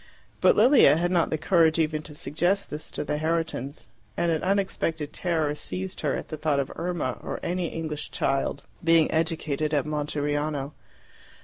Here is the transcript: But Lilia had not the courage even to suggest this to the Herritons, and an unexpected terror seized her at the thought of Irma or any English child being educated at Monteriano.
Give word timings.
But 0.41 0.55
Lilia 0.55 0.97
had 0.97 1.11
not 1.11 1.29
the 1.29 1.37
courage 1.37 1.77
even 1.77 2.01
to 2.01 2.15
suggest 2.15 2.71
this 2.71 2.89
to 2.89 3.03
the 3.03 3.19
Herritons, 3.19 3.87
and 4.17 4.31
an 4.31 4.41
unexpected 4.41 5.13
terror 5.13 5.53
seized 5.53 6.01
her 6.01 6.15
at 6.15 6.29
the 6.29 6.37
thought 6.37 6.59
of 6.59 6.71
Irma 6.75 7.19
or 7.21 7.39
any 7.43 7.67
English 7.67 8.09
child 8.09 8.63
being 8.83 9.11
educated 9.11 9.75
at 9.75 9.85
Monteriano. 9.85 10.73